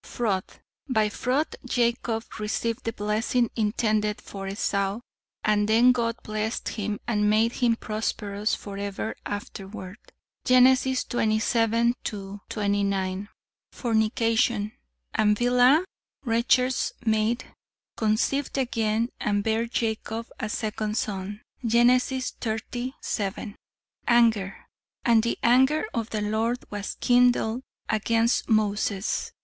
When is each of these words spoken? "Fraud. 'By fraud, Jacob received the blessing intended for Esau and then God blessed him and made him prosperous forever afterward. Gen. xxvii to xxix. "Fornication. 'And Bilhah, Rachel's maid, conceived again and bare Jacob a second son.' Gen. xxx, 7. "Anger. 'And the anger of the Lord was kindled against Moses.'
"Fraud. 0.03 0.43
'By 0.89 1.09
fraud, 1.09 1.55
Jacob 1.63 2.23
received 2.39 2.85
the 2.85 2.91
blessing 2.91 3.51
intended 3.55 4.19
for 4.19 4.47
Esau 4.47 5.01
and 5.43 5.69
then 5.69 5.91
God 5.91 6.15
blessed 6.23 6.69
him 6.69 6.99
and 7.05 7.29
made 7.29 7.51
him 7.51 7.75
prosperous 7.75 8.55
forever 8.55 9.15
afterward. 9.27 9.99
Gen. 10.43 10.65
xxvii 10.75 10.95
to 11.09 11.17
xxix. 12.47 13.27
"Fornication. 13.71 14.71
'And 15.13 15.37
Bilhah, 15.37 15.83
Rachel's 16.25 16.93
maid, 17.05 17.45
conceived 17.95 18.57
again 18.57 19.09
and 19.19 19.43
bare 19.43 19.67
Jacob 19.67 20.25
a 20.39 20.49
second 20.49 20.97
son.' 20.97 21.41
Gen. 21.63 21.89
xxx, 21.89 22.93
7. 23.03 23.55
"Anger. 24.07 24.65
'And 25.05 25.21
the 25.21 25.37
anger 25.43 25.85
of 25.93 26.09
the 26.09 26.21
Lord 26.21 26.57
was 26.71 26.95
kindled 26.99 27.61
against 27.87 28.49
Moses.' 28.49 29.31